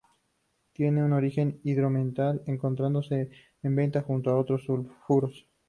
Tiene 0.73 1.03
un 1.03 1.13
origen 1.13 1.59
hidrotermal, 1.63 2.41
encontrándose 2.47 3.29
en 3.61 3.75
vetas 3.75 4.03
junto 4.03 4.31
a 4.31 4.39
otros 4.39 4.63
sulfuros. 4.63 5.47